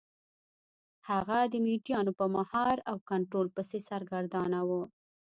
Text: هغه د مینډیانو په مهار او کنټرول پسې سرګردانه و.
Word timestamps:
هغه 1.09 1.39
د 1.51 1.53
مینډیانو 1.65 2.11
په 2.19 2.25
مهار 2.35 2.75
او 2.89 2.97
کنټرول 3.09 3.47
پسې 3.55 3.77
سرګردانه 3.89 4.59
و. 4.69 4.71